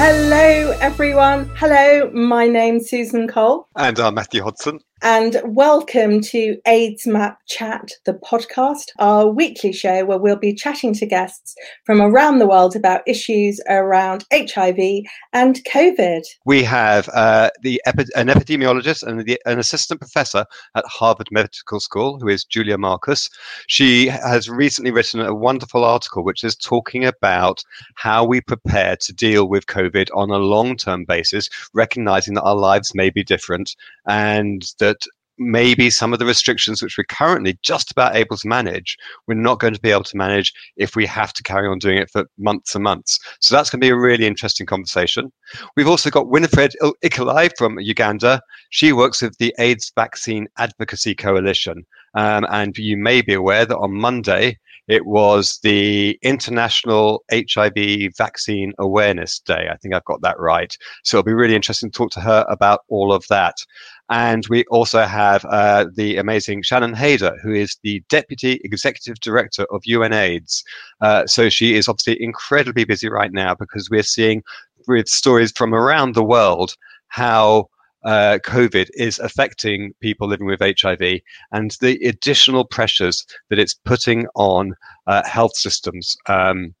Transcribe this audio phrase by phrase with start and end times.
[0.00, 1.50] Hello, everyone.
[1.56, 3.66] Hello, my name's Susan Cole.
[3.74, 10.04] And I'm Matthew Hodson and welcome to AIDS Map Chat, the podcast, our weekly show
[10.04, 11.54] where we'll be chatting to guests
[11.84, 16.22] from around the world about issues around HIV and COVID.
[16.44, 20.44] We have uh, the epi- an epidemiologist and the, an assistant professor
[20.74, 23.30] at Harvard Medical School, who is Julia Marcus.
[23.68, 27.62] She has recently written a wonderful article which is talking about
[27.94, 32.56] how we prepare to deal with COVID on a long term basis, recognizing that our
[32.56, 33.76] lives may be different
[34.08, 35.06] and that
[35.38, 39.60] maybe some of the restrictions which we're currently just about able to manage, we're not
[39.60, 42.24] going to be able to manage if we have to carry on doing it for
[42.38, 43.18] months and months.
[43.40, 45.32] So that's going to be a really interesting conversation.
[45.76, 46.74] We've also got Winifred
[47.04, 48.40] Ikilai from Uganda.
[48.70, 51.84] She works with the AIDS Vaccine Advocacy Coalition.
[52.14, 54.56] Um, and you may be aware that on Monday,
[54.88, 59.68] it was the International HIV Vaccine Awareness Day.
[59.70, 60.76] I think I've got that right.
[61.04, 63.56] So it'll be really interesting to talk to her about all of that.
[64.10, 69.66] And we also have uh, the amazing Shannon Hader, who is the Deputy Executive Director
[69.70, 70.64] of UNAIDS.
[71.02, 74.42] Uh, so she is obviously incredibly busy right now because we're seeing
[74.86, 76.74] with stories from around the world
[77.08, 77.68] how
[78.04, 81.20] uh, COVID is affecting people living with HIV
[81.52, 84.74] and the additional pressures that it's putting on
[85.06, 86.16] uh, health systems.
[86.26, 86.74] Um,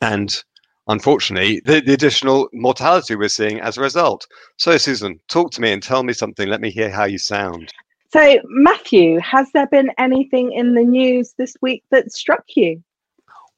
[0.00, 0.42] and
[0.88, 4.26] unfortunately, the, the, additional mortality we're seeing as a result.
[4.56, 6.48] So, Susan, talk to me and tell me something.
[6.48, 7.72] Let me hear how you sound.
[8.12, 12.82] So, Matthew, has there been anything in the news this week that struck you?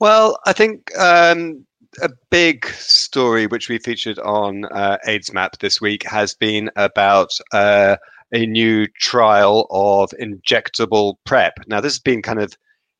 [0.00, 1.66] Well, I think um,
[2.02, 7.30] a big story which we featured on uh, AIDS Map this week has been about
[7.52, 7.96] uh,
[8.32, 11.54] a new trial of injectable PrEP.
[11.66, 12.52] Now, this has been kind of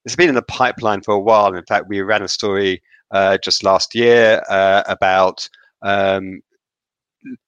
[0.05, 1.55] it's been in the pipeline for a while.
[1.55, 5.48] In fact, we ran a story uh, just last year uh, about
[5.83, 6.40] um,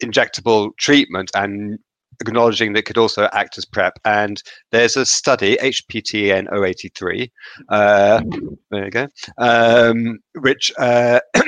[0.03, 1.79] injectable treatment and
[2.21, 3.99] acknowledging that could also act as PrEP.
[4.05, 7.31] And there's a study, HPTN 083,
[7.69, 8.23] uh,
[8.71, 9.09] there you go,
[9.39, 11.21] um, which uh,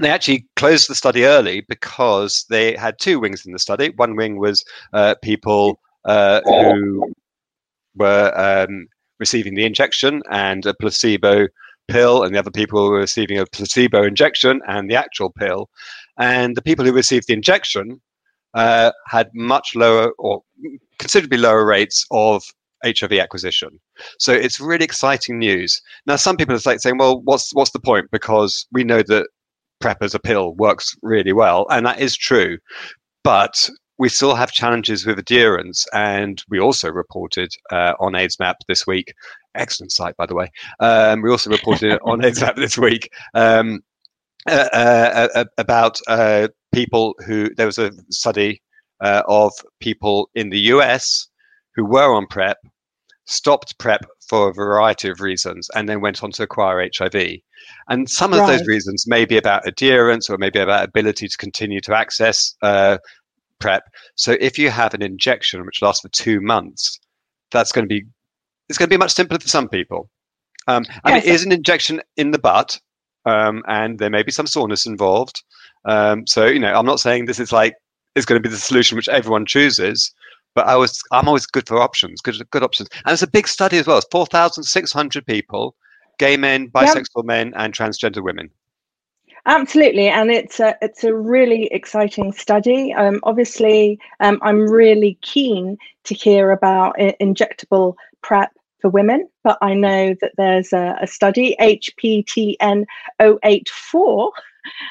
[0.00, 3.92] they actually closed the study early because they had two wings in the study.
[3.96, 7.12] One wing was uh, people uh, who
[7.96, 8.86] were um,
[9.18, 11.48] receiving the injection and a placebo
[11.88, 15.68] pill, and the other people were receiving a placebo injection and the actual pill.
[16.18, 18.00] And the people who received the injection
[18.54, 20.42] uh, had much lower or
[20.98, 22.42] considerably lower rates of
[22.84, 23.78] HIV acquisition.
[24.18, 25.80] So it's really exciting news.
[26.06, 29.28] Now, some people are like saying, "Well, what's what's the point?" Because we know that
[29.80, 32.58] PrEP as a pill works really well, and that is true.
[33.22, 33.68] But
[33.98, 38.86] we still have challenges with adherence, and we also reported uh, on AIDS Map this
[38.86, 39.12] week.
[39.54, 40.50] Excellent site, by the way.
[40.80, 43.82] Um, we also reported on AIDS Map this week um,
[44.46, 48.62] about uh, people who there was a study
[49.00, 51.28] uh, of people in the US
[51.74, 52.58] who were on PrEP,
[53.26, 57.38] stopped PrEP for a variety of reasons, and then went on to acquire HIV.
[57.88, 58.58] And some of right.
[58.58, 62.98] those reasons may be about adherence or maybe about ability to continue to access uh,
[63.60, 63.82] PrEP.
[64.16, 66.98] So if you have an injection which lasts for two months,
[67.50, 68.04] that's going to be
[68.68, 70.08] it's going to be much simpler for some people.
[70.68, 71.24] Um, and yes.
[71.24, 72.80] it is an injection in the butt,
[73.24, 75.42] um, and there may be some soreness involved.
[75.84, 77.74] Um, so you know, I'm not saying this is like
[78.14, 80.12] is going to be the solution which everyone chooses,
[80.54, 82.88] but I was I'm always good for options, good good options.
[83.04, 83.98] And it's a big study as well.
[83.98, 85.74] It's 4,600 people,
[86.18, 87.24] gay men, bisexual yep.
[87.24, 88.50] men, and transgender women.
[89.46, 92.92] Absolutely, and it's a it's a really exciting study.
[92.92, 99.74] Um, obviously, um, I'm really keen to hear about injectable PrEP for women, but I
[99.74, 102.84] know that there's a, a study HPTN
[103.20, 104.32] 084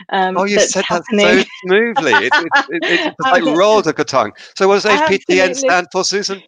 [0.09, 1.25] um, oh, you said happening.
[1.25, 2.11] that so smoothly.
[2.13, 4.31] It, it, it, it's like rolled off the tongue.
[4.55, 6.41] So, what does HPTN stand for, Susan?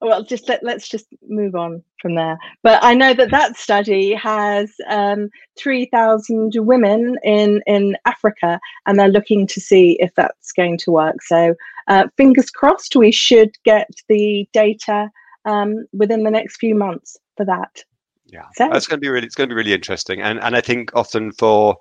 [0.00, 2.36] Well, just let, us just move on from there.
[2.62, 9.08] But I know that that study has um, 3,000 women in, in Africa, and they're
[9.08, 11.22] looking to see if that's going to work.
[11.22, 11.54] So,
[11.86, 15.08] uh, fingers crossed, we should get the data
[15.44, 17.82] um, within the next few months for that.
[18.26, 18.68] Yeah, so.
[18.72, 19.26] that's going to be really.
[19.26, 21.76] It's going to be really interesting, and and I think often for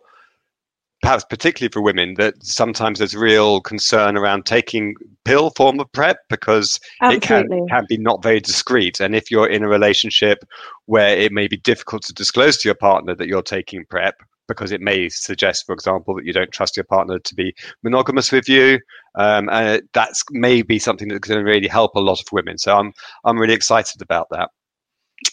[1.02, 6.18] perhaps particularly for women, that sometimes there's real concern around taking pill form of PrEP
[6.30, 7.58] because Absolutely.
[7.58, 9.00] it can, can be not very discreet.
[9.00, 10.44] And if you're in a relationship
[10.86, 14.16] where it may be difficult to disclose to your partner that you're taking PrEP,
[14.52, 17.54] because it may suggest, for example, that you don't trust your partner to be
[17.84, 18.80] monogamous with you.
[19.16, 22.58] Um, and that's maybe something that's going to really help a lot of women.
[22.58, 22.94] So I'm
[23.26, 24.50] I'm really excited about that.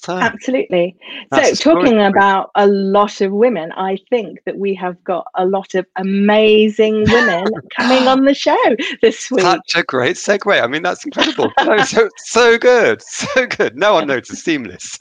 [0.07, 0.97] Absolutely.
[1.33, 5.75] So, talking about a lot of women, I think that we have got a lot
[5.75, 8.59] of amazing women coming on the show
[9.03, 9.43] this week.
[9.43, 10.63] Such a great segue.
[10.63, 11.51] I mean, that's incredible.
[11.65, 13.03] no, so, so good.
[13.03, 13.77] So good.
[13.77, 14.45] No one noticed.
[14.45, 14.99] Seamless.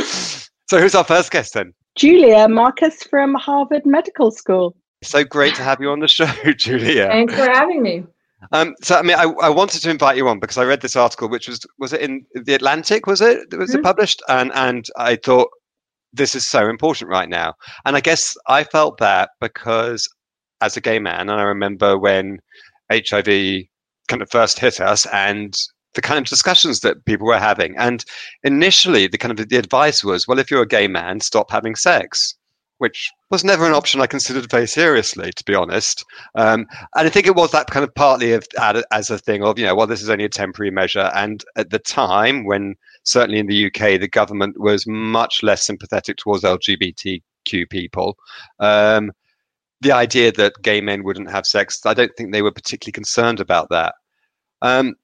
[0.00, 1.72] so, who's our first guest then?
[1.96, 4.76] Julia Marcus from Harvard Medical School.
[5.02, 6.26] So great to have you on the show,
[6.56, 7.08] Julia.
[7.08, 8.04] Thanks for having me.
[8.52, 10.96] Um, so I mean, I, I wanted to invite you on because I read this
[10.96, 13.06] article, which was was it in the Atlantic?
[13.06, 13.78] Was it was mm-hmm.
[13.78, 14.22] it published?
[14.28, 15.48] And and I thought
[16.12, 17.54] this is so important right now.
[17.84, 20.08] And I guess I felt that because
[20.60, 22.38] as a gay man, and I remember when
[22.90, 23.64] HIV
[24.08, 25.54] kind of first hit us, and
[25.96, 27.76] the kind of discussions that people were having.
[27.76, 28.04] And
[28.44, 31.74] initially, the kind of the advice was, well, if you're a gay man, stop having
[31.74, 32.36] sex
[32.78, 36.04] which was never an option I considered very seriously, to be honest.
[36.34, 38.46] Um, and I think it was that kind of partly of
[38.92, 41.10] as a thing of, you know, well, this is only a temporary measure.
[41.14, 46.18] And at the time, when certainly in the UK, the government was much less sympathetic
[46.18, 48.16] towards LGBTQ people,
[48.60, 49.10] um,
[49.80, 53.40] the idea that gay men wouldn't have sex, I don't think they were particularly concerned
[53.40, 53.94] about that.
[54.62, 54.94] Um,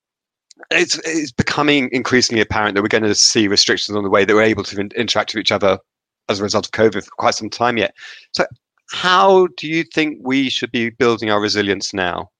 [0.70, 4.34] it's, it's becoming increasingly apparent that we're going to see restrictions on the way that
[4.34, 5.78] we're able to in- interact with each other
[6.28, 7.94] as a result of COVID for quite some time yet.
[8.32, 8.46] So,
[8.90, 12.30] how do you think we should be building our resilience now?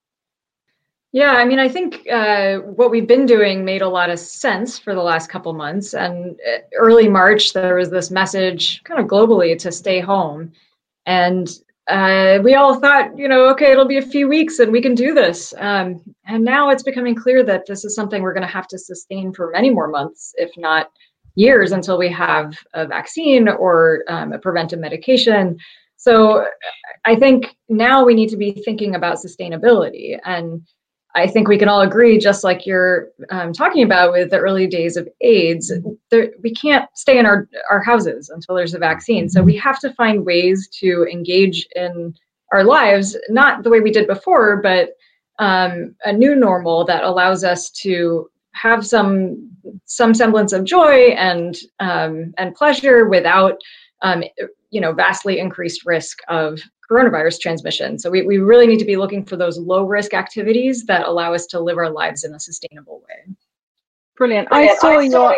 [1.11, 4.79] Yeah, I mean, I think uh, what we've been doing made a lot of sense
[4.79, 5.93] for the last couple months.
[5.93, 10.51] And uh, early March, there was this message kind of globally to stay home.
[11.05, 11.55] And
[11.87, 14.95] uh, we all thought, you know, okay, it'll be a few weeks and we can
[14.95, 15.53] do this.
[15.57, 18.77] Um, and now it's becoming clear that this is something we're going to have to
[18.77, 20.89] sustain for many more months, if not
[21.35, 25.57] years until we have a vaccine or um, a preventive medication.
[25.97, 26.45] So
[27.05, 30.17] I think now we need to be thinking about sustainability.
[30.23, 30.61] And
[31.15, 34.65] I think we can all agree, just like you're um, talking about with the early
[34.65, 35.71] days of AIDS,
[36.09, 39.29] there, we can't stay in our, our houses until there's a vaccine.
[39.29, 42.15] So we have to find ways to engage in
[42.51, 44.89] our lives, not the way we did before, but
[45.39, 49.49] um, a new normal that allows us to have some
[49.85, 53.55] some semblance of joy and um, and pleasure without
[54.01, 54.23] um,
[54.73, 56.59] you know vastly increased risk of
[56.89, 57.97] coronavirus transmission.
[57.97, 61.33] So we, we really need to be looking for those low risk activities that allow
[61.33, 63.33] us to live our lives in a sustainable way.
[64.17, 64.49] Brilliant.
[64.51, 65.33] I saw your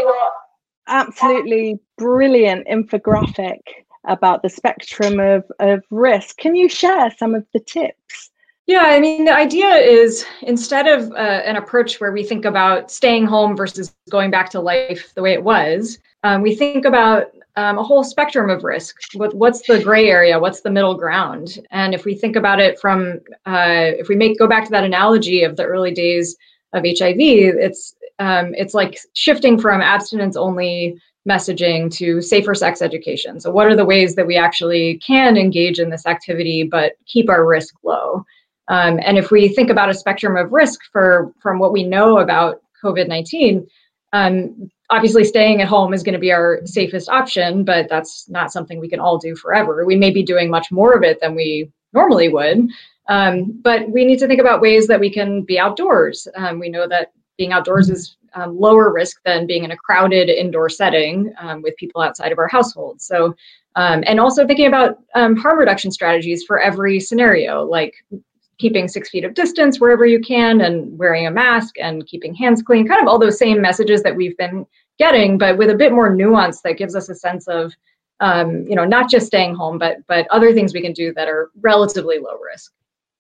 [0.87, 3.59] absolutely brilliant infographic
[4.07, 6.37] about the spectrum of, of risk.
[6.37, 8.31] Can you share some of the tips?
[8.67, 12.89] Yeah, I mean, the idea is instead of uh, an approach where we think about
[12.89, 17.27] staying home versus going back to life the way it was, um, we think about
[17.55, 18.95] um, a whole spectrum of risk.
[19.13, 20.39] What, what's the gray area?
[20.39, 21.59] What's the middle ground?
[21.69, 24.83] And if we think about it from, uh, if we make go back to that
[24.83, 26.35] analogy of the early days
[26.73, 30.99] of HIV, it's um, it's like shifting from abstinence only
[31.29, 33.39] messaging to safer sex education.
[33.39, 37.29] So, what are the ways that we actually can engage in this activity but keep
[37.29, 38.25] our risk low?
[38.67, 42.17] Um, and if we think about a spectrum of risk for from what we know
[42.17, 43.67] about COVID 19,
[44.13, 48.51] um, obviously staying at home is going to be our safest option, but that's not
[48.51, 49.85] something we can all do forever.
[49.85, 52.69] We may be doing much more of it than we normally would.
[53.07, 56.27] Um, but we need to think about ways that we can be outdoors.
[56.35, 60.29] Um, we know that being outdoors is um, lower risk than being in a crowded
[60.29, 63.01] indoor setting um, with people outside of our household.
[63.01, 63.35] So,
[63.75, 67.93] um, and also thinking about um, harm reduction strategies for every scenario, like
[68.57, 72.61] keeping six feet of distance wherever you can and wearing a mask and keeping hands
[72.61, 74.65] clean kind of all those same messages that we've been
[74.97, 77.73] getting but with a bit more nuance that gives us a sense of
[78.21, 81.27] um, you know not just staying home but but other things we can do that
[81.27, 82.71] are relatively low risk.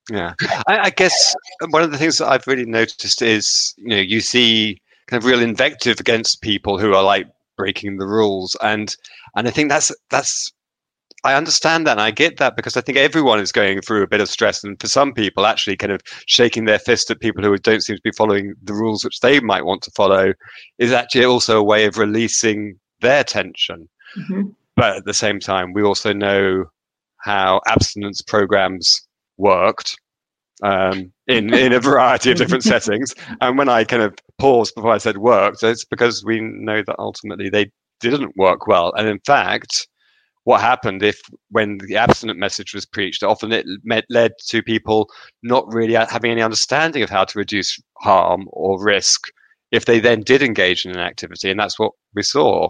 [0.09, 0.33] Yeah.
[0.67, 1.35] I, I guess
[1.69, 5.27] one of the things that i've really noticed is you know you see kind of
[5.27, 7.27] real invective against people who are like
[7.57, 8.55] breaking the rules.
[8.61, 8.95] And
[9.35, 10.53] and i think that's that's
[11.25, 14.07] I understand that and I get that because I think everyone is going through a
[14.07, 14.63] bit of stress.
[14.63, 17.95] And for some people, actually kind of shaking their fist at people who don't seem
[17.95, 20.33] to be following the rules which they might want to follow
[20.77, 23.89] is actually also a way of releasing their tension.
[24.15, 24.49] Mm-hmm.
[24.75, 26.65] But at the same time, we also know
[27.17, 29.01] how abstinence programs
[29.37, 29.97] worked
[30.61, 33.15] um, in, in a variety of different settings.
[33.41, 36.95] And when I kind of paused before I said worked, it's because we know that
[36.99, 38.93] ultimately they didn't work well.
[38.95, 39.87] And in fact,
[40.45, 43.23] what happened if when the abstinent message was preached.
[43.23, 43.65] Often it
[44.09, 45.09] led to people
[45.43, 49.27] not really having any understanding of how to reduce harm or risk
[49.71, 52.69] if they then did engage in an activity and that's what we saw.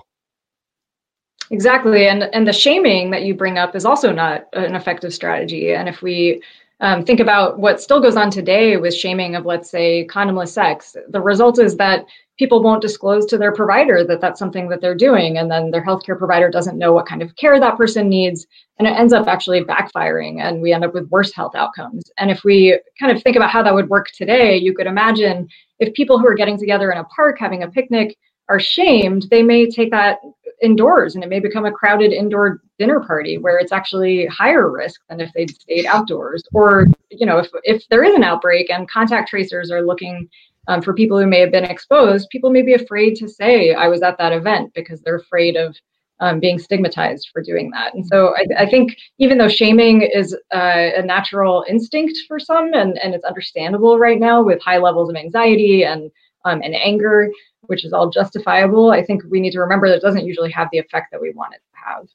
[1.51, 5.73] Exactly and and the shaming that you bring up is also not an effective strategy
[5.73, 6.41] and if we
[6.79, 10.95] um, think about what still goes on today with shaming of let's say condomless sex
[11.09, 12.05] the result is that
[12.37, 15.83] people won't disclose to their provider that that's something that they're doing and then their
[15.83, 18.45] healthcare provider doesn't know what kind of care that person needs
[18.77, 22.11] and it ends up actually backfiring and we end up with worse health outcomes.
[22.17, 25.47] And if we kind of think about how that would work today you could imagine
[25.79, 28.17] if people who are getting together in a park having a picnic
[28.49, 30.19] are shamed they may take that
[30.61, 35.01] indoors and it may become a crowded indoor dinner party where it's actually higher risk
[35.09, 36.43] than if they'd stayed outdoors.
[36.53, 40.29] Or you know if, if there is an outbreak and contact tracers are looking
[40.67, 43.87] um, for people who may have been exposed, people may be afraid to say, I
[43.87, 45.75] was at that event because they're afraid of
[46.19, 47.93] um, being stigmatized for doing that.
[47.93, 52.73] And so I, I think even though shaming is uh, a natural instinct for some
[52.73, 56.09] and, and it's understandable right now with high levels of anxiety and,
[56.45, 57.29] um, and anger,
[57.63, 60.69] which is all justifiable, I think we need to remember that it doesn't usually have
[60.71, 62.07] the effect that we want it to have.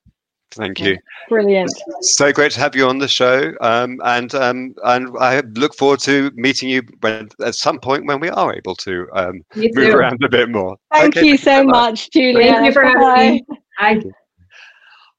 [0.53, 0.99] Thank you.
[1.29, 1.71] Brilliant.
[2.01, 6.01] So great to have you on the show, um, and um, and I look forward
[6.01, 10.23] to meeting you when, at some point when we are able to um, move around
[10.25, 10.77] a bit more.
[10.93, 12.53] Thank okay, you so much, Julia.
[12.53, 13.47] Thank you for having me.
[13.79, 14.01] Hi.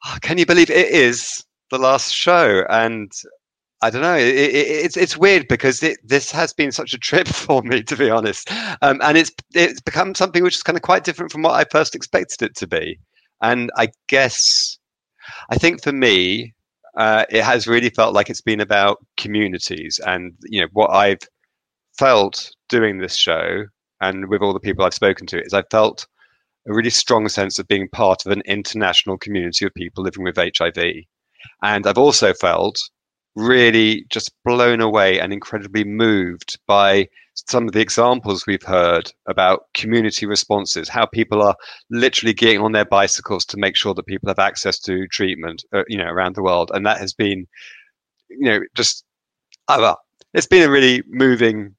[0.05, 2.65] Oh, can you believe it is the last show?
[2.69, 3.11] And
[3.81, 4.17] I don't know.
[4.17, 7.83] It, it, it's it's weird because it, this has been such a trip for me,
[7.83, 11.31] to be honest, um, and it's it's become something which is kind of quite different
[11.31, 13.00] from what I first expected it to be.
[13.41, 14.77] And I guess
[15.50, 16.53] I think for me,
[16.97, 21.21] uh, it has really felt like it's been about communities, and you know what I've
[21.97, 23.65] felt doing this show,
[24.01, 26.05] and with all the people I've spoken to, is I've felt
[26.67, 30.38] a really strong sense of being part of an international community of people living with
[30.38, 30.77] HIV,
[31.63, 32.77] and I've also felt
[33.35, 37.07] really just blown away and incredibly moved by
[37.48, 41.55] some of the examples we've heard about community responses, how people are
[41.89, 45.83] literally getting on their bicycles to make sure that people have access to treatment, uh,
[45.88, 47.48] you know, around the world, and that has been,
[48.29, 49.03] you know, just,
[49.67, 50.00] oh, well,
[50.33, 51.75] it's been a really moving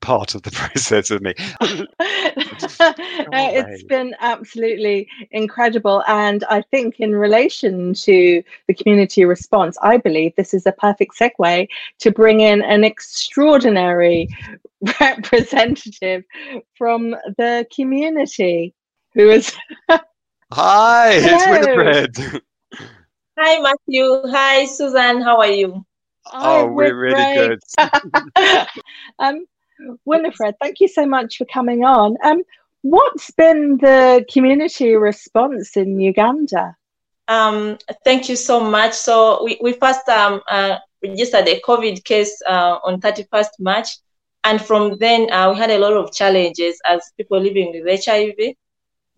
[0.00, 1.34] part of the process of me.
[3.32, 6.02] it's been absolutely incredible.
[6.06, 11.16] And I think, in relation to the community response, I believe this is a perfect
[11.18, 11.68] segue
[12.00, 14.28] to bring in an extraordinary
[15.00, 16.24] representative
[16.76, 18.74] from the community
[19.14, 19.52] who is.
[20.52, 22.42] Hi, it's Winifred.
[23.38, 24.22] Hi, Matthew.
[24.30, 25.20] Hi, Susan.
[25.20, 25.84] How are you?
[26.32, 27.60] Oh, we're really good.
[29.18, 29.44] um,
[30.04, 32.16] Winifred, thank you so much for coming on.
[32.22, 32.42] Um,
[32.84, 36.76] what's been the community response in Uganda?
[37.28, 38.92] Um, thank you so much.
[38.92, 43.88] So we, we first um, uh, registered a COVID case uh, on 31st March.
[44.44, 48.54] And from then, uh, we had a lot of challenges as people living with HIV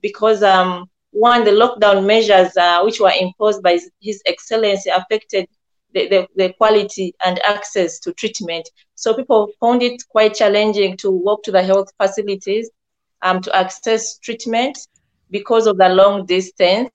[0.00, 5.48] because, um, one, the lockdown measures uh, which were imposed by His Excellency affected
[5.92, 8.68] the, the, the quality and access to treatment.
[8.94, 12.70] So people found it quite challenging to walk to the health facilities
[13.22, 14.78] um, to access treatment
[15.30, 16.90] because of the long distance.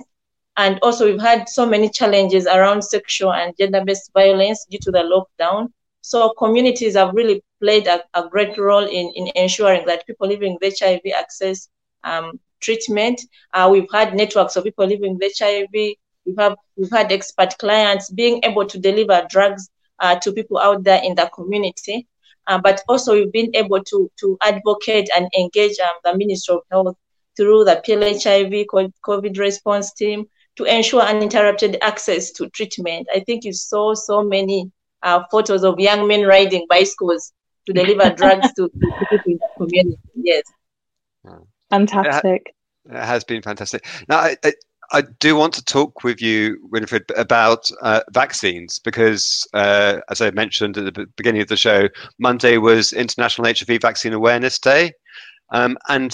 [0.58, 4.92] And also, we've had so many challenges around sexual and gender based violence due to
[4.92, 5.72] the lockdown.
[6.02, 10.58] So, communities have really played a, a great role in, in ensuring that people living
[10.62, 11.70] with HIV access
[12.04, 13.22] um, treatment.
[13.54, 18.10] Uh, we've had networks of people living with HIV we have we've had expert clients
[18.10, 22.08] being able to deliver drugs uh, to people out there in the community.
[22.52, 26.62] Uh, but also we've been able to to advocate and engage um, the Ministry of
[26.70, 26.98] Health
[27.38, 28.66] through the PLHIV
[29.06, 30.26] COVID response team
[30.58, 33.08] to ensure uninterrupted access to treatment.
[33.16, 34.70] I think you saw so many
[35.02, 37.32] uh, photos of young men riding bicycles
[37.68, 40.00] to deliver drugs to, to people in the community.
[40.16, 40.44] Yes.
[41.70, 42.54] Fantastic.
[42.84, 43.86] It has been fantastic.
[44.10, 44.54] Now, I, I,
[44.94, 50.32] I do want to talk with you, Winifred, about uh, vaccines because, uh, as I
[50.32, 51.88] mentioned at the beginning of the show,
[52.20, 54.92] Monday was International HIV Vaccine Awareness Day,
[55.52, 56.14] um, and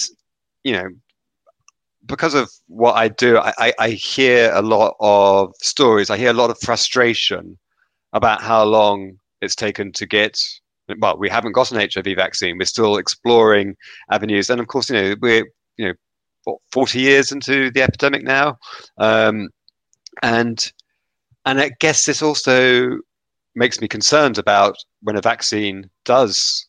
[0.64, 0.90] you know,
[2.06, 6.10] because of what I do, I, I, hear a lot of stories.
[6.10, 7.58] I hear a lot of frustration
[8.14, 10.40] about how long it's taken to get.
[11.00, 12.58] Well, we haven't got an HIV vaccine.
[12.58, 13.76] We're still exploring
[14.12, 15.46] avenues, and of course, you know, we're
[15.78, 15.94] you know
[16.48, 18.58] what, 40 years into the epidemic now.
[18.98, 19.50] Um,
[20.24, 20.72] and
[21.46, 22.98] and I guess this also
[23.56, 26.68] makes me concerned about when a vaccine does,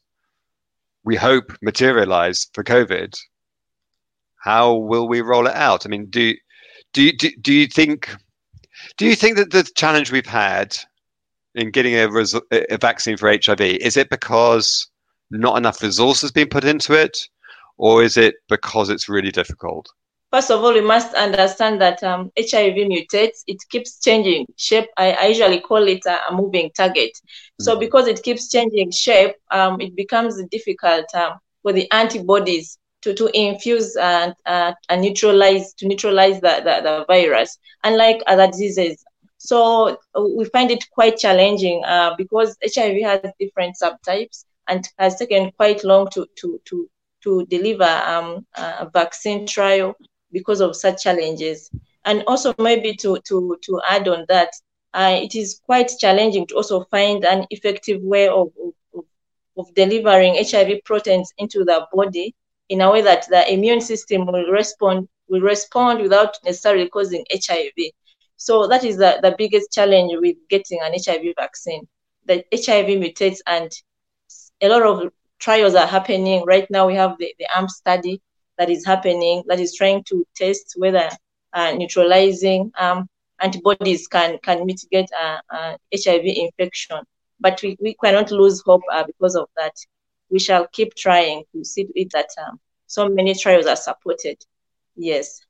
[1.05, 3.17] we hope, materialize for COVID.
[4.37, 5.87] How will we roll it out?
[5.87, 6.35] I mean, do
[6.93, 8.15] do do, do you think
[8.97, 10.77] do you think that the challenge we've had
[11.55, 12.09] in getting a,
[12.71, 14.89] a vaccine for HIV is it because
[15.31, 17.29] not enough resources being put into it?
[17.79, 19.89] Or is it because it's really difficult?
[20.31, 23.39] First of all, we must understand that um, HIV mutates.
[23.47, 24.89] It keeps changing shape.
[24.99, 27.13] I, I usually call it a, a moving target.
[27.59, 27.81] So mm-hmm.
[27.81, 33.31] because it keeps changing shape, um, it becomes difficult um, for the antibodies to, to
[33.33, 39.03] infuse and, uh, and neutralize to neutralize the, the, the virus, unlike other diseases.
[39.39, 45.53] So we find it quite challenging uh, because HIV has different subtypes and has taken
[45.53, 46.91] quite long to to to
[47.23, 49.95] to deliver um, a vaccine trial
[50.33, 51.71] because of such challenges.
[52.05, 54.51] And also maybe to to to add on that,
[54.95, 58.49] uh, it is quite challenging to also find an effective way of,
[58.95, 59.05] of,
[59.57, 62.35] of delivering HIV proteins into the body
[62.69, 67.93] in a way that the immune system will respond will respond without necessarily causing HIV.
[68.37, 71.87] So that is the, the biggest challenge with getting an HIV vaccine.
[72.25, 73.71] The HIV mutates and
[74.61, 76.45] a lot of trials are happening.
[76.45, 78.21] Right now we have the, the AMP study
[78.59, 81.09] that is happening that is trying to test whether
[81.53, 83.09] uh, neutralizing um,
[83.41, 86.99] antibodies can, can mitigate uh, uh, HIV infection.
[87.41, 89.75] But we, we cannot lose hope uh, because of that.
[90.31, 94.45] We shall keep trying to see to it that um, so many trials are supported.
[94.97, 95.41] Yes.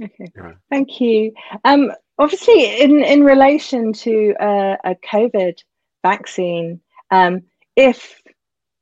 [0.00, 0.32] Okay,
[0.70, 1.32] thank you.
[1.64, 5.58] Um, obviously, in, in relation to uh, a COVID
[6.02, 7.42] vaccine, um,
[7.76, 8.20] if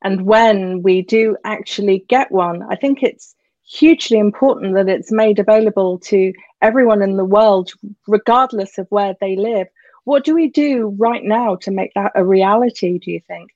[0.02, 5.38] and when we do actually get one, I think it's hugely important that it's made
[5.38, 7.72] available to everyone in the world,
[8.06, 9.68] regardless of where they live.
[10.04, 13.50] What do we do right now to make that a reality, do you think?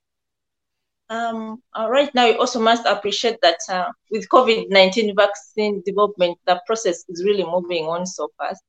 [1.09, 6.38] Um, uh, right now, we also must appreciate that uh, with COVID 19 vaccine development,
[6.47, 8.62] the process is really moving on so fast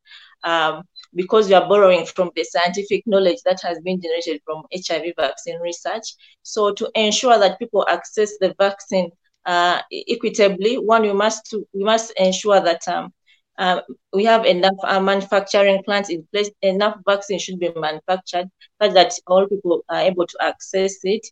[0.43, 0.84] um,
[1.15, 5.59] because you are borrowing from the scientific knowledge that has been generated from HIV vaccine
[5.59, 6.03] research.
[6.43, 9.09] So, to ensure that people access the vaccine
[9.45, 13.13] uh, equitably, one, we must, we must ensure that um,
[13.57, 13.81] uh,
[14.13, 18.49] we have enough uh, manufacturing plants in place, enough vaccine should be manufactured
[18.81, 21.25] so that all people are able to access it.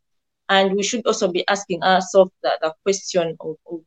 [0.50, 3.82] And we should also be asking ourselves the, the question of, of,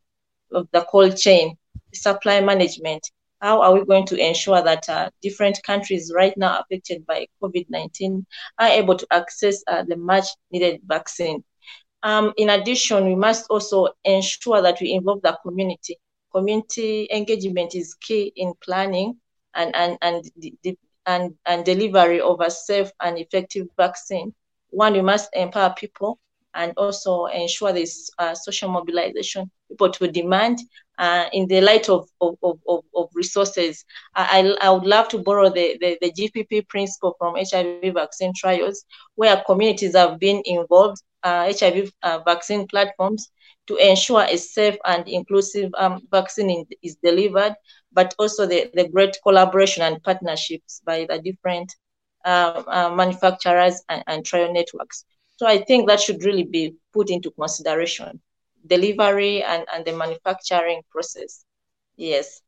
[0.51, 1.57] of, the cold chain,
[1.93, 3.09] supply management.
[3.41, 7.67] How are we going to ensure that uh, different countries right now affected by COVID
[7.69, 8.25] 19
[8.57, 11.43] are able to access uh, the much needed vaccine?
[12.03, 15.97] Um, in addition, we must also ensure that we involve the community.
[16.33, 19.17] Community engagement is key in planning
[19.55, 24.33] and, and, and, and, and delivery of a safe and effective vaccine.
[24.69, 26.19] One, we must empower people
[26.53, 30.59] and also ensure this uh, social mobilization, people to demand
[30.99, 33.85] uh, in the light of, of, of, of resources.
[34.15, 38.85] I, I would love to borrow the, the, the GPP principle from HIV vaccine trials,
[39.15, 43.31] where communities have been involved, uh, HIV uh, vaccine platforms,
[43.67, 47.55] to ensure a safe and inclusive um, vaccine in, is delivered,
[47.93, 51.73] but also the, the great collaboration and partnerships by the different
[52.25, 55.05] uh, uh, manufacturers and, and trial networks.
[55.37, 58.19] So I think that should really be put into consideration,
[58.67, 61.45] delivery and, and the manufacturing process.
[61.95, 62.41] Yes.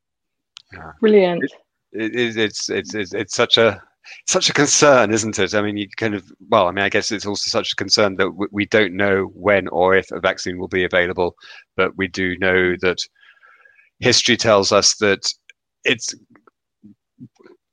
[0.73, 0.91] Yeah.
[0.99, 1.43] Brilliant.
[1.91, 3.81] It, it, it's, it's, it's, it's such a,
[4.27, 5.53] such a concern, isn't it?
[5.53, 8.15] I mean, you kind of, well, I mean, I guess it's also such a concern
[8.15, 11.35] that w- we don't know when or if a vaccine will be available,
[11.77, 12.97] but we do know that
[13.99, 15.31] history tells us that
[15.83, 16.15] it's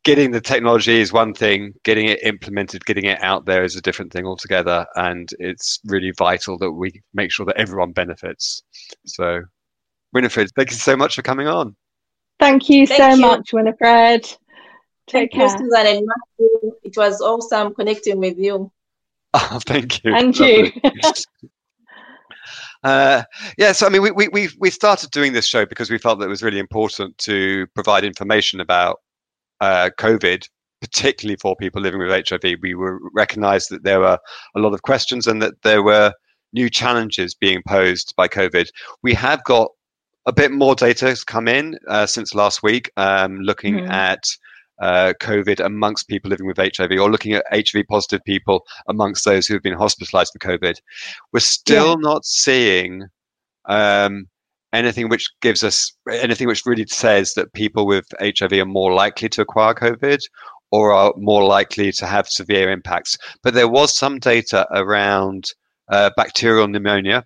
[0.09, 3.83] getting the technology is one thing, getting it implemented, getting it out there is a
[3.83, 4.87] different thing altogether.
[4.95, 8.63] And it's really vital that we make sure that everyone benefits.
[9.05, 9.43] So,
[10.15, 11.77] Winifred, thank you so much for coming on.
[12.41, 13.21] Thank you thank so you.
[13.21, 14.23] much, Winifred.
[14.23, 15.43] Take thank care.
[15.43, 16.73] you, Susan and Matthew.
[16.85, 18.73] It was awesome connecting with you.
[19.35, 20.15] Oh, thank you.
[20.15, 20.73] And you.
[22.85, 23.25] Uh,
[23.59, 26.27] yeah, so I mean, we, we we started doing this show because we felt that
[26.27, 29.01] it was really important to provide information about
[29.61, 30.49] uh, COVID,
[30.81, 34.19] particularly for people living with HIV, we were recognized that there were
[34.55, 36.13] a lot of questions and that there were
[36.53, 38.69] new challenges being posed by COVID.
[39.03, 39.71] We have got
[40.27, 43.91] a bit more data come in uh, since last week, um, looking mm-hmm.
[43.91, 44.25] at
[44.81, 49.47] uh, COVID amongst people living with HIV or looking at HIV positive people amongst those
[49.47, 50.77] who have been hospitalized for COVID.
[51.33, 51.97] We're still yeah.
[51.99, 53.05] not seeing
[53.69, 54.29] um,
[54.73, 59.29] anything which gives us anything which really says that people with HIV are more likely
[59.31, 60.19] to acquire COVID
[60.71, 63.17] or are more likely to have severe impacts.
[63.43, 65.47] But there was some data around
[65.91, 67.25] uh, bacterial pneumonia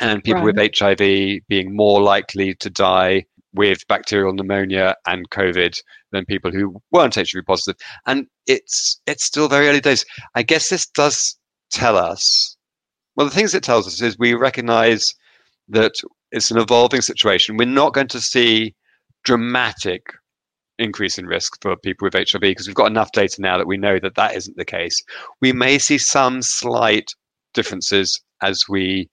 [0.00, 0.56] and people right.
[0.56, 5.80] with HIV being more likely to die with bacterial pneumonia and COVID
[6.12, 7.80] than people who weren't HIV positive.
[8.06, 10.04] And it's it's still very early days.
[10.34, 11.36] I guess this does
[11.70, 12.56] tell us.
[13.16, 15.14] Well, the things it tells us is we recognize
[15.68, 15.94] that
[16.32, 17.56] it's an evolving situation.
[17.56, 18.74] We're not going to see
[19.24, 20.12] dramatic
[20.78, 23.76] increase in risk for people with HIV because we've got enough data now that we
[23.76, 25.02] know that that isn't the case.
[25.40, 27.12] We may see some slight
[27.54, 29.08] differences as we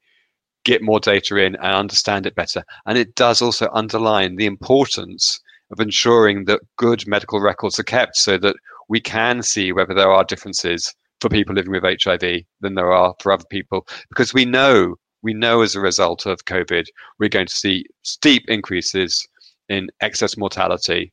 [0.64, 2.64] get more data in and understand it better.
[2.86, 5.40] And it does also underline the importance
[5.72, 8.56] of ensuring that good medical records are kept so that
[8.90, 13.16] we can see whether there are differences for people living with HIV than there are
[13.20, 13.88] for other people.
[14.10, 14.96] Because we know,
[15.26, 16.86] we know as a result of COVID,
[17.20, 19.28] we're going to see steep increases
[19.70, 21.12] in excess mortality,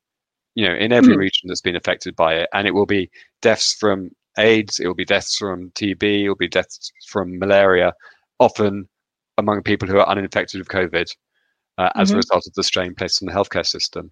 [0.55, 1.20] you know, in every mm.
[1.20, 2.48] region that's been affected by it.
[2.53, 6.37] And it will be deaths from AIDS, it will be deaths from TB, it will
[6.37, 7.94] be deaths from malaria,
[8.38, 8.87] often
[9.38, 11.11] among people who are uninfected with COVID
[11.79, 12.14] uh, as mm-hmm.
[12.14, 14.11] a result of the strain placed on the healthcare system.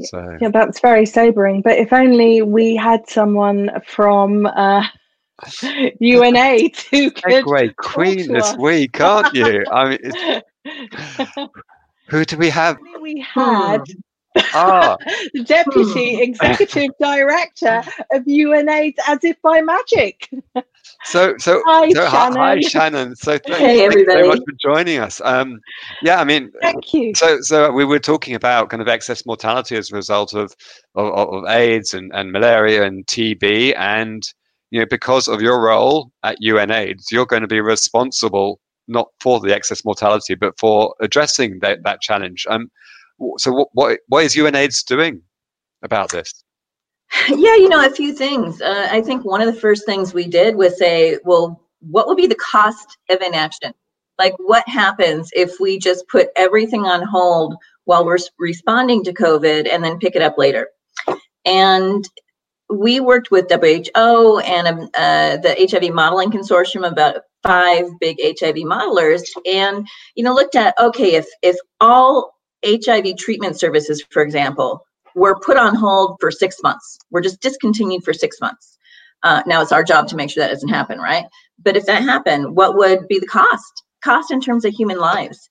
[0.00, 0.36] So.
[0.40, 1.62] Yeah, that's very sobering.
[1.62, 4.84] But if only we had someone from uh,
[5.44, 7.44] UNAIDS who could.
[7.44, 8.56] Great queen this us.
[8.56, 9.64] week, aren't you?
[9.70, 11.48] I mean,
[12.08, 12.78] who do we have?
[13.00, 13.82] We had
[14.54, 14.96] ah.
[15.34, 20.30] the deputy executive director of UNAIDS as if by magic.
[21.04, 22.36] So, so, hi, so Shannon.
[22.38, 23.16] Hi, Shannon.
[23.16, 25.20] So, th- hey, thank you very much for joining us.
[25.24, 25.58] Um,
[26.02, 27.12] yeah, I mean, thank you.
[27.16, 30.54] So, so we were talking about kind of excess mortality as a result of
[30.94, 34.22] of, of AIDS and, and malaria and TB, and
[34.72, 38.58] you know, because of your role at UNAIDS, you're going to be responsible
[38.88, 42.46] not for the excess mortality, but for addressing that, that challenge.
[42.48, 42.70] Um,
[43.36, 45.22] so, what, what what is UNAIDS doing
[45.82, 46.32] about this?
[47.28, 48.62] Yeah, you know, a few things.
[48.62, 52.16] Uh, I think one of the first things we did was say, well, what would
[52.16, 53.74] be the cost of inaction?
[54.18, 57.54] Like, what happens if we just put everything on hold
[57.84, 60.68] while we're responding to COVID and then pick it up later?
[61.44, 62.08] And
[62.72, 68.56] we worked with WHO and um, uh, the HIV modeling consortium about five big HIV
[68.56, 74.84] modelers, and you know looked at okay if if all HIV treatment services, for example,
[75.14, 76.98] were put on hold for six months.
[77.10, 78.78] We're just discontinued for six months.
[79.22, 81.24] Uh, now it's our job to make sure that doesn't happen, right?
[81.62, 83.82] But if that happened, what would be the cost?
[84.02, 85.48] Cost in terms of human lives.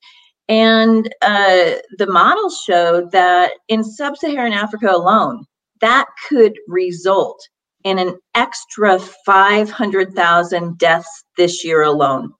[0.48, 5.46] And uh, the models showed that in sub Saharan Africa alone,
[5.82, 7.46] that could result
[7.84, 12.32] in an extra 500,000 deaths this year alone.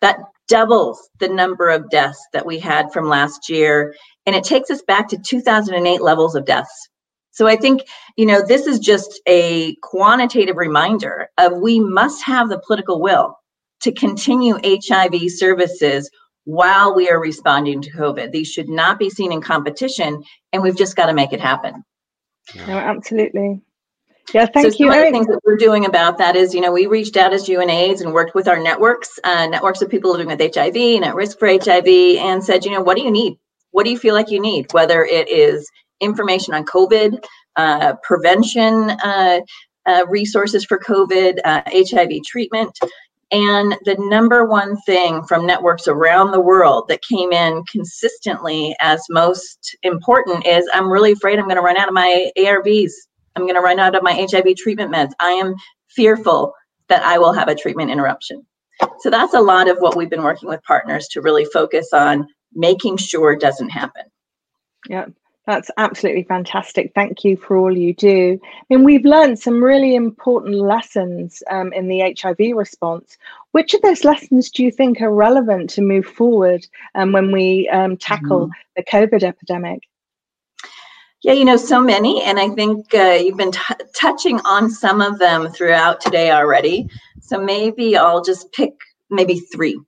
[0.00, 0.18] That
[0.48, 3.94] doubles the number of deaths that we had from last year
[4.26, 6.88] and it takes us back to 2008 levels of deaths.
[7.30, 7.82] So I think,
[8.16, 13.38] you know, this is just a quantitative reminder of we must have the political will
[13.80, 16.10] to continue HIV services
[16.44, 18.32] while we are responding to COVID.
[18.32, 21.82] These should not be seen in competition, and we've just got to make it happen.
[22.56, 23.60] No, absolutely.
[24.32, 24.90] Yeah, thank so you.
[24.90, 27.32] Some of the things that we're doing about that is, you know, we reached out
[27.32, 31.04] as UNAIDS and worked with our networks, uh, networks of people living with HIV and
[31.04, 33.36] at risk for HIV, and said, you know, what do you need?
[33.72, 34.72] what do you feel like you need?
[34.72, 35.68] Whether it is
[36.00, 37.24] information on COVID,
[37.56, 39.40] uh, prevention uh,
[39.84, 42.78] uh, resources for COVID, HIV uh, treatment.
[43.32, 49.02] And the number one thing from networks around the world that came in consistently as
[49.08, 52.92] most important is I'm really afraid I'm going to run out of my ARVs.
[53.34, 55.12] I'm going to run out of my HIV treatment meds.
[55.18, 55.54] I am
[55.88, 56.52] fearful
[56.88, 58.46] that I will have a treatment interruption.
[58.98, 62.26] So that's a lot of what we've been working with partners to really focus on
[62.52, 64.04] making sure doesn't happen.
[64.88, 65.06] Yeah,
[65.46, 66.92] that's absolutely fantastic.
[66.94, 68.38] Thank you for all you do.
[68.44, 73.18] I mean, we've learned some really important lessons um, in the HIV response.
[73.50, 77.68] Which of those lessons do you think are relevant to move forward um, when we
[77.70, 78.52] um, tackle mm-hmm.
[78.76, 79.82] the COVID epidemic?
[81.22, 82.22] Yeah, you know, so many.
[82.22, 86.88] And I think uh, you've been t- touching on some of them throughout today already.
[87.20, 88.74] So maybe I'll just pick
[89.10, 89.80] maybe three.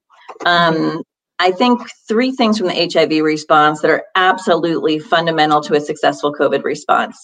[0.46, 1.02] Um,
[1.38, 6.32] I think three things from the HIV response that are absolutely fundamental to a successful
[6.32, 7.16] COVID response.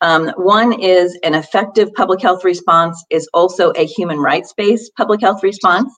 [0.00, 5.20] Um, one is an effective public health response is also a human rights based public
[5.20, 5.94] health response.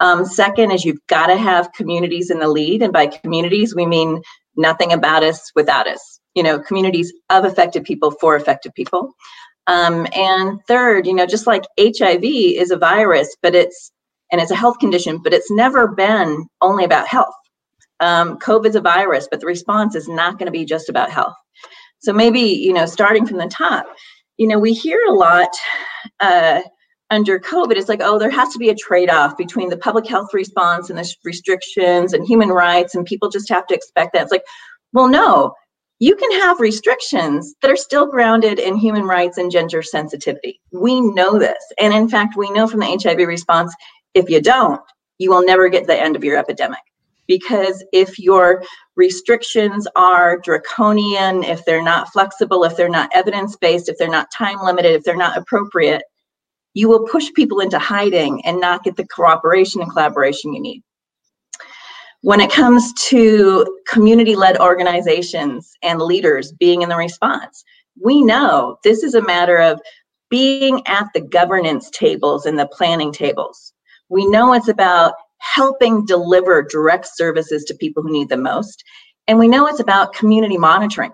[0.00, 3.86] Um, second is you've got to have communities in the lead, and by communities we
[3.86, 4.20] mean
[4.56, 6.20] nothing about us without us.
[6.34, 9.14] You know, communities of affected people for affected people.
[9.68, 13.92] Um, and third, you know, just like HIV is a virus, but it's
[14.30, 17.34] and it's a health condition, but it's never been only about health.
[18.00, 21.34] Um, COVID's a virus, but the response is not going to be just about health.
[22.00, 23.86] So maybe, you know, starting from the top,
[24.36, 25.48] you know, we hear a lot
[26.20, 26.60] uh,
[27.10, 30.06] under COVID, it's like, oh, there has to be a trade off between the public
[30.06, 34.22] health response and the restrictions and human rights, and people just have to expect that.
[34.22, 34.44] It's like,
[34.92, 35.54] well, no,
[36.00, 40.60] you can have restrictions that are still grounded in human rights and gender sensitivity.
[40.70, 41.58] We know this.
[41.80, 43.74] And in fact, we know from the HIV response,
[44.18, 44.80] if you don't,
[45.18, 46.80] you will never get the end of your epidemic.
[47.26, 48.62] Because if your
[48.96, 54.32] restrictions are draconian, if they're not flexible, if they're not evidence based, if they're not
[54.32, 56.02] time limited, if they're not appropriate,
[56.74, 60.82] you will push people into hiding and not get the cooperation and collaboration you need.
[62.22, 67.62] When it comes to community led organizations and leaders being in the response,
[68.00, 69.80] we know this is a matter of
[70.30, 73.72] being at the governance tables and the planning tables.
[74.08, 78.82] We know it's about helping deliver direct services to people who need them most.
[79.26, 81.12] And we know it's about community monitoring,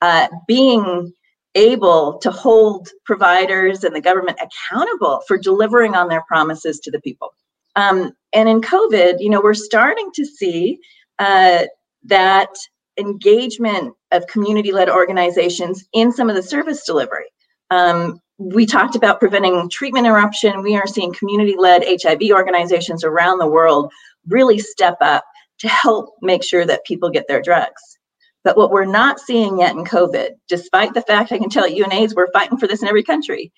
[0.00, 1.12] uh, being
[1.54, 7.00] able to hold providers and the government accountable for delivering on their promises to the
[7.00, 7.30] people.
[7.76, 10.78] Um, and in COVID, you know, we're starting to see
[11.18, 11.64] uh,
[12.04, 12.54] that
[12.98, 17.26] engagement of community-led organizations in some of the service delivery.
[17.70, 20.62] Um, we talked about preventing treatment interruption.
[20.62, 23.92] We are seeing community-led HIV organizations around the world
[24.28, 25.24] really step up
[25.58, 27.82] to help make sure that people get their drugs.
[28.44, 31.84] But what we're not seeing yet in COVID, despite the fact I can tell you
[31.84, 33.52] UNAIDS, we're fighting for this in every country,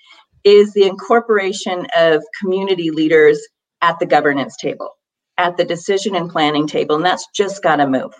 [0.44, 3.38] is the incorporation of community leaders
[3.82, 4.90] at the governance table,
[5.36, 8.14] at the decision and planning table, and that's just got to move.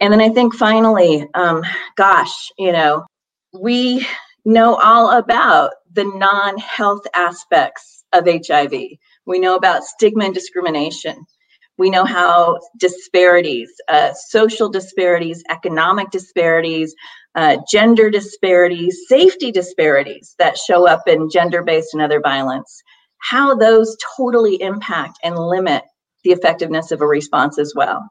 [0.00, 1.64] And then I think finally, um,
[1.96, 3.04] gosh, you know,
[3.52, 4.06] we
[4.44, 8.72] know all about the non health aspects of HIV.
[9.26, 11.26] We know about stigma and discrimination.
[11.76, 16.94] We know how disparities, uh, social disparities, economic disparities,
[17.34, 22.82] uh, gender disparities, safety disparities that show up in gender based and other violence,
[23.18, 25.82] how those totally impact and limit
[26.22, 28.08] the effectiveness of a response as well.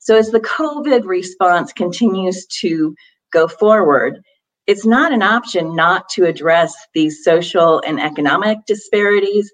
[0.00, 2.94] So, as the COVID response continues to
[3.32, 4.20] go forward,
[4.66, 9.50] it's not an option not to address these social and economic disparities.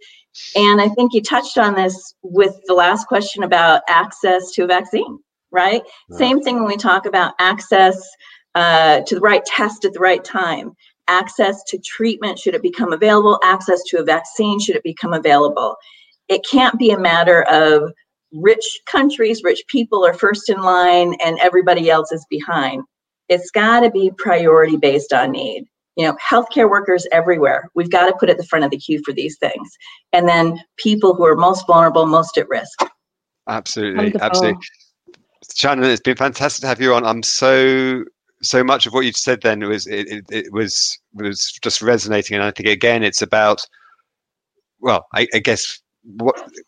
[0.55, 4.66] And I think you touched on this with the last question about access to a
[4.66, 5.18] vaccine,
[5.51, 5.83] right?
[5.83, 6.18] right.
[6.18, 8.01] Same thing when we talk about access
[8.55, 10.75] uh, to the right test at the right time
[11.11, 15.77] access to treatment should it become available, access to a vaccine should it become available.
[16.29, 17.92] It can't be a matter of
[18.33, 22.85] rich countries, rich people are first in line and everybody else is behind.
[23.31, 25.64] It's got to be priority based on need.
[25.97, 27.71] You know, healthcare workers everywhere.
[27.75, 29.71] We've got to put at the front of the queue for these things.
[30.12, 32.81] And then people who are most vulnerable, most at risk.
[33.49, 33.97] Absolutely.
[33.97, 34.27] Wonderful.
[34.27, 34.61] Absolutely.
[35.57, 37.05] Shannon, it's been fantastic to have you on.
[37.05, 38.05] I'm so
[38.43, 42.35] so much of what you said then was it, it, it, was was just resonating
[42.35, 43.61] and i think again it's about
[44.81, 45.89] well i, I guess what,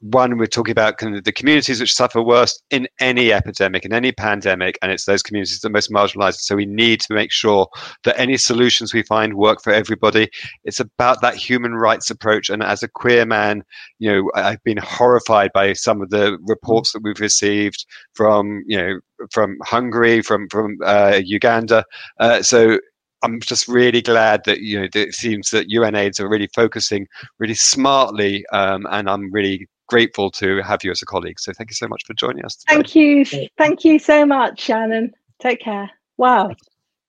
[0.00, 3.92] one we're talking about kind of the communities which suffer worst in any epidemic in
[3.92, 6.40] any pandemic and it's those communities that are most marginalized.
[6.40, 7.66] So we need to make sure
[8.04, 10.28] that any solutions we find work for everybody.
[10.64, 12.50] It's about that human rights approach.
[12.50, 13.62] And as a queer man
[13.98, 18.76] you know i've been horrified by some of the reports that we've received from you
[18.76, 18.98] know
[19.30, 21.84] from hungary from from uh, uganda.
[22.18, 22.78] Uh, so
[23.22, 27.06] I'm just really glad that you know it seems that UNAIDS are really focusing
[27.38, 31.38] really smartly, um, and I'm really grateful to have you as a colleague.
[31.38, 32.56] So thank you so much for joining us.
[32.56, 32.74] Today.
[32.74, 33.24] Thank you,
[33.58, 35.12] thank you so much, Shannon.
[35.40, 35.90] Take care.
[36.16, 36.52] Wow,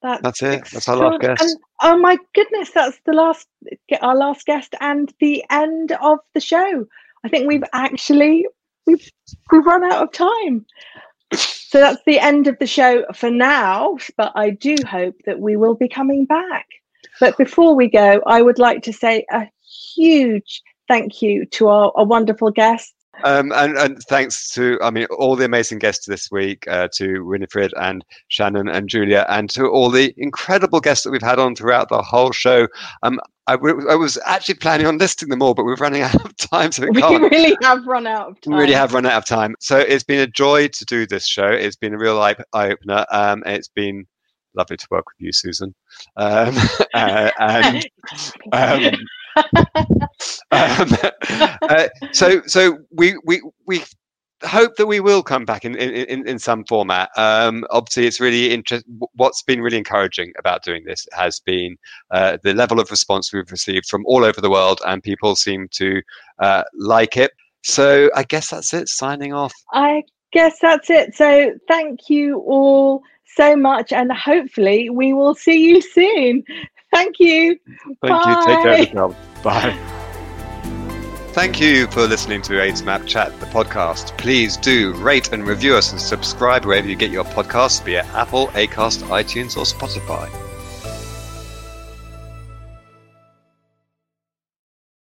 [0.02, 0.66] that's, that's it.
[0.72, 1.42] That's our last guest.
[1.42, 3.48] And, oh my goodness, that's the last
[4.02, 6.86] our last guest and the end of the show.
[7.24, 8.46] I think we've actually
[8.86, 9.10] we've
[9.52, 10.66] we've run out of time.
[11.74, 15.58] So that's the end of the show for now, but I do hope that we
[15.58, 16.68] will be coming back.
[17.20, 19.50] But before we go, I would like to say a
[19.96, 22.94] huge thank you to our, our wonderful guests.
[23.24, 27.22] Um, and, and, thanks to, I mean, all the amazing guests this week, uh, to
[27.22, 31.56] Winifred and Shannon and Julia, and to all the incredible guests that we've had on
[31.56, 32.68] throughout the whole show.
[33.04, 36.36] Um, I, I was actually planning on listing them all, but we're running out of
[36.38, 37.32] time, so we, we can't.
[37.32, 38.54] really have run out of time.
[38.54, 39.56] We really have run out of time.
[39.60, 41.48] So it's been a joy to do this show.
[41.48, 43.06] It's been a real eye, opener.
[43.12, 44.06] Um, it's been
[44.56, 45.74] lovely to work with you, Susan.
[46.18, 46.56] Um,
[46.94, 47.88] uh, and
[48.52, 48.92] um,
[49.36, 49.48] um,
[51.62, 53.84] uh, so so we we we
[54.46, 57.10] hope that we will come back in in, in some format.
[57.18, 59.00] Um, obviously, it's really interesting.
[59.14, 61.78] What's been really encouraging about doing this has been
[62.12, 65.68] uh, the level of response we've received from all over the world, and people seem
[65.74, 66.02] to
[66.40, 67.32] uh, like it.
[67.64, 68.90] So I guess that's it.
[68.90, 69.54] Signing off.
[69.72, 71.16] I guess that's it.
[71.16, 73.02] So thank you all
[73.36, 76.44] so much, and hopefully we will see you soon.
[76.94, 77.60] Thank you.
[78.02, 78.30] Thank Bye.
[78.30, 78.46] you.
[78.46, 79.44] Take care of yourself.
[79.44, 79.78] Bye.
[81.34, 84.16] Thank you for listening to AIDS Map Chat, the podcast.
[84.20, 88.06] Please do rate and review us and subscribe wherever you get your podcasts, be it
[88.14, 90.30] Apple, Acast, iTunes, or Spotify.